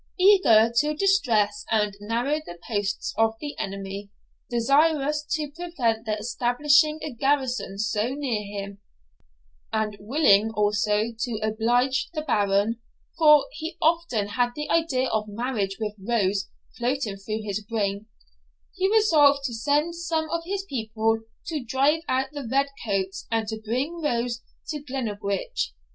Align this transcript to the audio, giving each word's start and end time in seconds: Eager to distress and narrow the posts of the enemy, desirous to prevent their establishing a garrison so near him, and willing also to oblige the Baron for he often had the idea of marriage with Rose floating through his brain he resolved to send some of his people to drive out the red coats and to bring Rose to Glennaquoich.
Eager 0.19 0.71
to 0.77 0.95
distress 0.95 1.63
and 1.69 1.95
narrow 2.01 2.41
the 2.43 2.57
posts 2.67 3.13
of 3.19 3.35
the 3.39 3.55
enemy, 3.59 4.09
desirous 4.49 5.23
to 5.29 5.51
prevent 5.51 6.07
their 6.07 6.17
establishing 6.17 6.97
a 7.03 7.11
garrison 7.11 7.77
so 7.77 8.07
near 8.07 8.41
him, 8.43 8.79
and 9.71 9.95
willing 9.99 10.49
also 10.55 11.13
to 11.19 11.37
oblige 11.43 12.09
the 12.15 12.23
Baron 12.23 12.79
for 13.15 13.45
he 13.51 13.77
often 13.79 14.29
had 14.29 14.53
the 14.55 14.71
idea 14.71 15.07
of 15.07 15.27
marriage 15.27 15.77
with 15.79 15.93
Rose 15.99 16.49
floating 16.75 17.17
through 17.17 17.43
his 17.43 17.63
brain 17.63 18.07
he 18.73 18.89
resolved 18.91 19.43
to 19.43 19.53
send 19.53 19.93
some 19.93 20.27
of 20.31 20.41
his 20.47 20.63
people 20.63 21.19
to 21.45 21.63
drive 21.63 22.01
out 22.09 22.31
the 22.31 22.47
red 22.51 22.69
coats 22.83 23.27
and 23.29 23.47
to 23.49 23.61
bring 23.63 24.01
Rose 24.01 24.41
to 24.69 24.79
Glennaquoich. 24.81 25.73